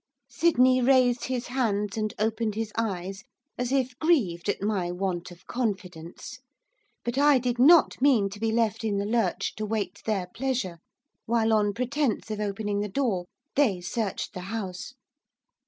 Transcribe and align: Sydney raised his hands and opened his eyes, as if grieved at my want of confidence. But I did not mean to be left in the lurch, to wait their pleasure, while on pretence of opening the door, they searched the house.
Sydney 0.31 0.81
raised 0.81 1.25
his 1.25 1.45
hands 1.45 1.95
and 1.95 2.11
opened 2.17 2.55
his 2.55 2.71
eyes, 2.75 3.23
as 3.55 3.71
if 3.71 3.95
grieved 3.99 4.49
at 4.49 4.59
my 4.63 4.91
want 4.91 5.29
of 5.29 5.45
confidence. 5.45 6.39
But 7.05 7.19
I 7.19 7.37
did 7.37 7.59
not 7.59 8.01
mean 8.01 8.27
to 8.31 8.39
be 8.39 8.51
left 8.51 8.83
in 8.83 8.97
the 8.97 9.05
lurch, 9.05 9.53
to 9.57 9.63
wait 9.67 10.01
their 10.07 10.25
pleasure, 10.33 10.79
while 11.27 11.53
on 11.53 11.75
pretence 11.75 12.31
of 12.31 12.39
opening 12.39 12.79
the 12.79 12.89
door, 12.89 13.25
they 13.55 13.79
searched 13.79 14.33
the 14.33 14.39
house. 14.49 14.95